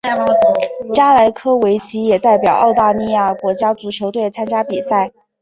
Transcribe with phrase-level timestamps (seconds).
[0.95, 5.11] 加莱科维奇也代表澳大利亚国家足球队参加比赛。